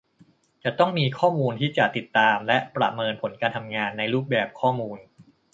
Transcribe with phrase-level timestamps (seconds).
[0.63, 4.97] จะต้องมีข้อมูลที่จะติดตามและประเมินผลการทำงาน ในรูปแบบข้อมูล